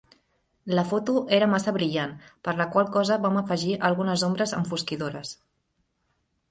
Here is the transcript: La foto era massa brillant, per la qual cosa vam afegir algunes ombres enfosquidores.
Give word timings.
La 0.77 0.85
foto 0.91 1.13
era 1.39 1.49
massa 1.51 1.73
brillant, 1.75 2.15
per 2.49 2.57
la 2.63 2.67
qual 2.77 2.91
cosa 2.99 3.21
vam 3.27 3.39
afegir 3.45 3.77
algunes 3.91 4.27
ombres 4.31 4.59
enfosquidores. 4.63 5.37